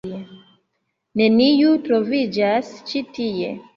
[1.21, 3.57] Neniu troviĝas ĉi tie.